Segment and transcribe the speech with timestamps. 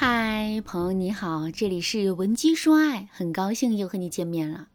[0.00, 4.68] 嗨，朋友你好，这里是文姬说爱，很高兴又和你见面了。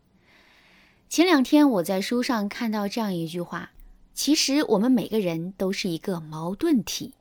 [1.08, 3.72] 前两天我在书上看到这样一句话，
[4.14, 7.14] 其实我们每个人都是一个矛盾体。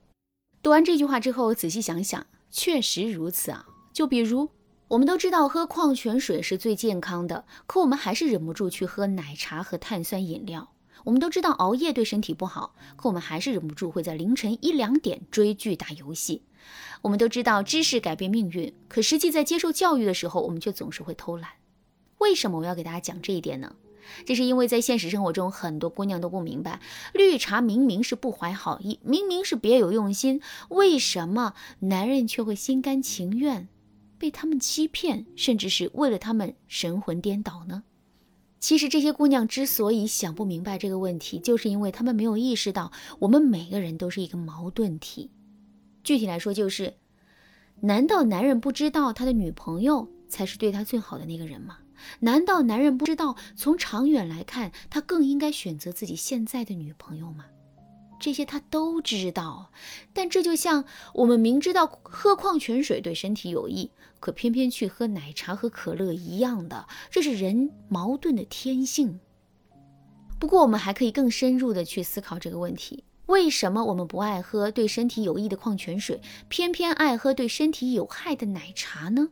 [0.64, 3.66] 读完这句话之后，仔细想想，确实如此啊。
[3.92, 4.48] 就比如，
[4.88, 10.72] 我们都知道喝矿泉水是最健康的，可我们还是忍不住去喝奶茶和碳酸饮料。
[11.04, 16.42] 我们都知道熬夜对身体不好，可我们还是忍不住会在凌晨一两点追剧打游戏。
[17.02, 21.50] 我们都知道知识改变命运，可实际在接受教育的时候，我们却总是会偷懒。
[22.18, 23.74] 为什么我要给大家讲这一点呢？
[24.26, 26.80] 这是因为在现实生活中，很多姑娘都不明白，
[27.14, 33.68] 绿茶明明是不怀好意，明明是别有用心，为什么男人却会心甘情愿
[34.18, 37.84] 被他们欺骗，甚至是为了他们神魂颠倒呢？
[38.62, 45.32] 其实这些姑娘之所以想不明白这个问题，就是因为她们没有意识到，我们每个人都是一个矛盾体。
[46.04, 46.94] 具体来说，就是，
[47.80, 51.78] 难道男人不知道他的女朋友才是对他最好的那个人吗？
[52.20, 57.46] 难道男人不知道，从长远来看，他更应该选择自己现在的女朋友吗？
[58.22, 59.72] 这些他都知道，
[60.12, 63.90] 但这就像我们明知道喝矿泉水对身体有益，
[64.20, 69.18] 可偏偏去喝奶茶和可乐一样的，这是人矛盾的天性。
[70.38, 79.30] 不过，我们还可以更深入的去思考这个问题：为什么我们不爱喝对身体有益的矿泉水，偏偏爱喝对身体有害的奶茶呢？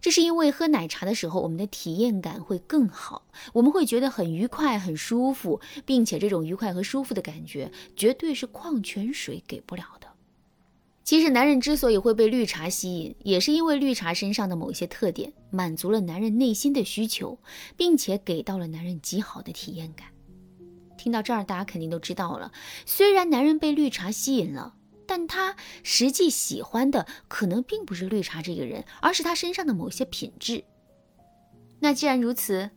[0.00, 10.06] 这是因为喝奶茶的时候，我们的体验感会更好，我们会觉得很愉快、很舒服，并且这种愉快和舒服的感觉绝对是矿泉水给不了的。
[11.02, 17.38] 其实，男人之所以会被绿茶吸引，也是因为绿茶身上的某些特点满足了男人内心的需求，
[17.76, 20.08] 并且给到了男人极好的体验感。
[20.96, 22.52] 听到这儿，大家肯定都知道了，
[22.84, 24.74] 虽然男人被绿茶吸引了。
[25.08, 30.62] 但他实际喜欢的可能并不是绿茶这个人，而是他身上的某些品质。
[31.80, 32.70] 那既然如此，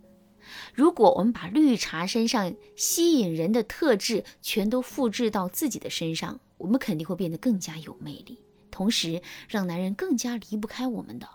[0.74, 11.28] 如果我们把绿茶身上吸引人的特质全都复制到自己的身上，我们肯定会变得更加有魅力，同时让男人更加离不开我们的。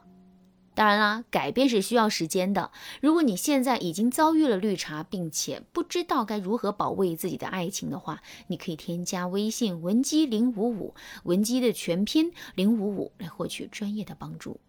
[0.77, 2.71] 当然啦，改变是需要时间的。
[3.01, 10.95] 如果你现在已经遭遇了绿茶，并且不知道该如何保卫自己的爱情的话，你可以添加微信文姬零五五，
[11.25, 14.61] 文姬的全拼零五五，来获取专业的帮助。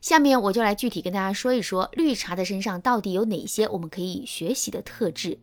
[0.00, 5.38] 下面我就来具体跟大家说一说绿茶的身上到底有哪些我们可以学习的特质。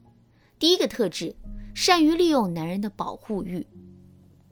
[0.58, 1.36] 第一个特质，
[1.76, 3.68] 善于利用男人的保护欲。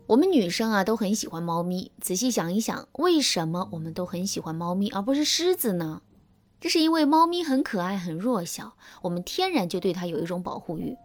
[0.07, 1.91] 我们女生啊都很喜欢猫咪。
[1.99, 6.01] 仔细想一想，为什么我们都很喜欢猫咪而不是狮子呢？
[6.61, 10.95] 这是因为猫咪很可爱、很弱小，我们天然就对它有一种保护欲。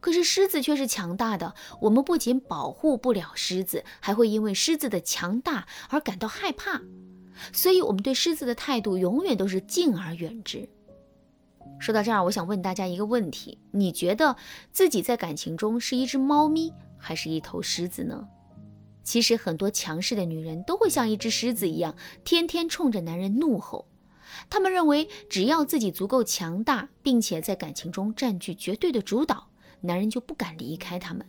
[0.00, 6.80] 可是狮子却是强大的，我们不仅保护不了狮子，还会因为狮子的强大而感到害怕。
[7.52, 10.66] 所以，我们对狮子的态度永远都是敬而远之。
[11.78, 14.36] 说到这儿，我想问大家一个问题：你觉得
[14.72, 16.72] 自己在感情中是一只猫咪？
[17.02, 18.28] 还是一头狮子呢？
[19.02, 23.88] 其实很多强势的女人都会像一只狮子一样，天天冲着男人怒吼。
[24.48, 31.26] 她们认为，只要自己足够强大，并且在感情中占据绝对的主导，男人就不敢离开她们。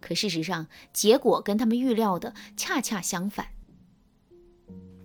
[0.00, 3.48] 可事实上，结果跟他们预料的恰恰相反。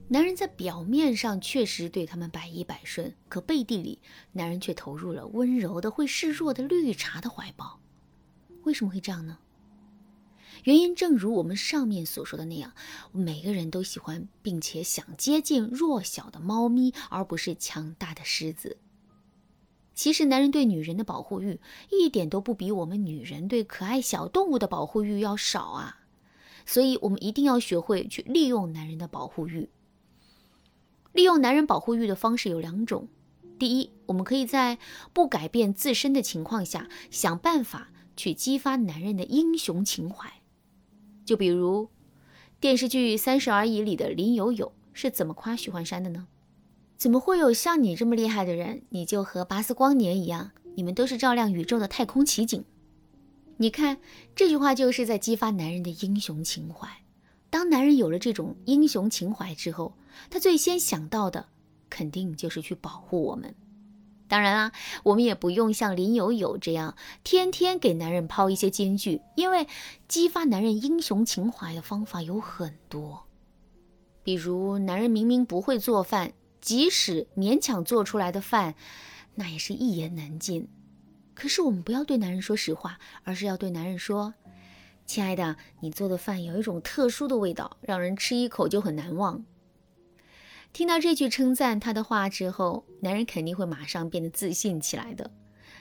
[0.09, 4.00] 男人在表面上确实对他们百依百顺，可背地里，
[4.33, 7.79] 男人却投入了温柔的、会示弱的绿茶的怀抱。
[8.62, 9.39] 为什么会这样呢？
[10.63, 12.73] 原因正如我们上面所说的那样，
[13.11, 18.77] 每个人都喜欢并且想接近弱小的猫咪，而不是强大的狮子。
[19.95, 21.59] 其实，男人对女人的保护欲
[21.91, 25.99] 一点都不比我们女人对可爱小动物的保护欲要少啊！
[26.65, 29.69] 所以，我们一定要学会去利用男人的保护欲。
[31.11, 33.07] 利用男人保护欲的方式有两种：
[33.59, 34.79] 第一，我们可以在
[35.13, 40.41] 不改变自身的情况下，想办法去激发男人的英雄情怀。
[41.25, 41.89] 就比如
[42.59, 46.27] 电视剧《三十而已》里的林有有是怎么夸许幻山的呢？
[46.97, 48.83] 怎么会有像你这么厉害的人？
[48.89, 52.63] 你就和巴斯光年一样，你们都是照亮宇宙的太空奇景。
[53.57, 54.00] 你看
[54.36, 56.89] 这句话就是在激发男人的英雄情怀。
[57.50, 59.94] 当男人有了这种英雄情怀之后，
[60.30, 61.45] 他最先想到的
[61.89, 63.53] 肯定就是去保护我们。
[64.33, 64.71] 当然啦，
[65.03, 69.68] 我们也不用像林有有这样天天给男人抛一些金句，因为
[70.07, 73.27] 激发男人英雄情怀的方法有很多。
[74.24, 78.74] 比如，男人明明不会做饭，即使勉强做出来的饭，
[79.35, 80.68] 那也是一言难尽。
[81.35, 84.33] 可是，我们不要对男人说实话，而是要对男人说
[85.06, 89.45] ：“亲爱的，你做的饭有一种特殊的味道，让人吃一口就很难忘。
[90.73, 95.29] 听到这句称赞他的话之后，男人肯定会马上变得自信起来的。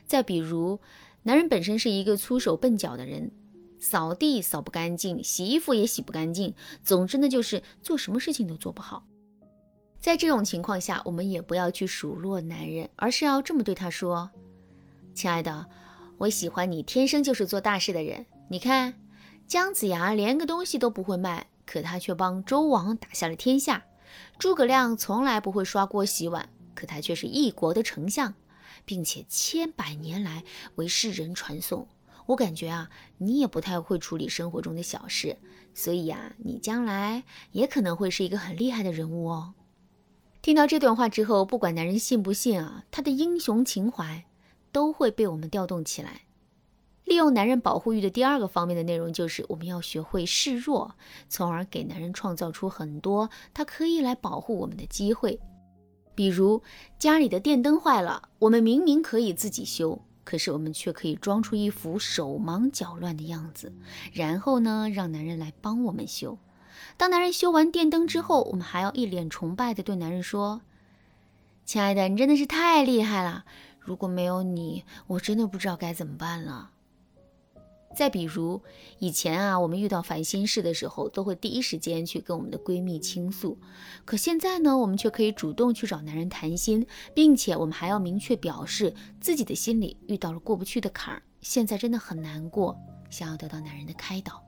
[0.04, 0.78] 再比如，
[1.22, 3.32] 男人本身是一个粗手笨脚的人，
[3.80, 6.54] 扫地扫不干净，洗衣服也洗不干净，
[6.84, 9.06] 总之呢，就是做什么事情都做不好。
[9.98, 14.30] 在这种情况下，我们也不要去数落男人，而是要这么对他说
[15.14, 15.66] ：“亲爱的，
[16.18, 18.26] 我喜欢你天生就是做大事的人。
[18.50, 18.92] 你看，
[19.46, 23.80] 姜子牙连个东西都不会卖，可他却帮周王打下了天下；
[24.38, 28.34] 诸葛亮从来不会刷锅洗碗，可他却是一国的丞相。”
[28.84, 30.42] 并且千百年来
[30.74, 31.86] 为世人传颂。
[32.26, 35.36] 我感觉啊，你也不太会处理生活中的小事，
[35.72, 37.22] 所以呀，你将来
[37.52, 39.54] 也可能会是一个很厉害的人物哦。
[40.40, 44.24] 听到这段话之后，不管男人信不信啊，他的英雄情怀
[44.72, 46.22] 都会被我们调动起来。
[47.04, 50.94] 利用男人保护欲的第二个方面的内容，就是我们要学会示弱，
[51.28, 55.38] 从而给男人创造出很多他可以来保护我们的机会。
[56.14, 56.62] 比如
[56.98, 63.72] 家里的电灯坏了，我们明明可以自己修，可是我们却可以装出一副手忙脚乱的样子，
[64.12, 66.38] 然后呢，让男人来帮我们修。
[66.96, 70.60] 当男人修完电灯之后，我们还要一脸崇拜地对男人说
[71.64, 73.44] ：“亲爱的，你真的是太厉害了！
[73.80, 76.70] 如果没有你，我真的不知道该怎么办了。”
[77.94, 78.60] 再比如，
[78.98, 83.58] 以前啊，我们遇到烦心事的时候，都会第一时间去跟我们的闺蜜倾诉。
[84.04, 92.76] 可现在呢，我们却可以主动去找男人谈心，并且我们还要明确表示自己的心里遇到了过不去的坎儿，现在真的很难过，
[93.10, 94.42] 想要得到男人的开导。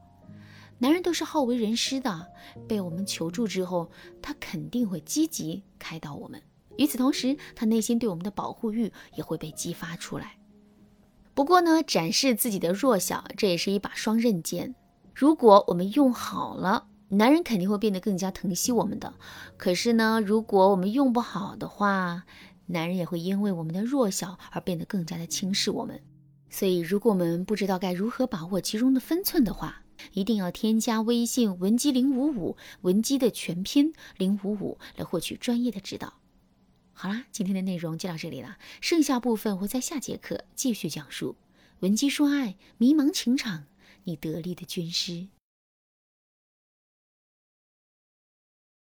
[0.78, 2.26] 男人都是好为人师的，
[2.66, 6.42] 被我们求助之后，他肯定会积极开导我们。
[6.76, 10.36] 与此同时，他内心对我们的保护欲也会被激发出来。
[11.34, 14.74] 不过呢，展示自己的弱小，这也是一把双刃剑。
[15.12, 19.12] 如果我们用好了，男人肯定会变得更加疼惜我们的。
[19.56, 22.24] 可是呢，如果我们用不好的话，
[22.66, 26.00] 男人也会因为我们的弱小而变得更加的轻视我们。
[26.50, 29.82] 所以，如果我们不知道该如何把握其中的分寸的话，
[30.12, 36.12] 一定要添加微信文姬零五五，文姬的全拼零五五，来获取专业的指导。
[36.96, 41.36] 好啦，今天的内容就到这里了，剩下部分我在下节课继续讲述。
[41.80, 43.64] 闻鸡说爱，迷茫情场，
[44.04, 45.26] 你得力的军师。